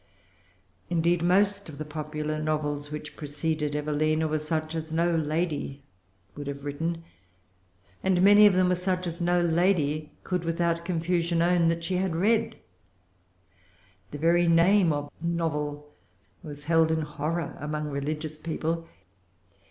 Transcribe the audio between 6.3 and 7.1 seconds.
would have written;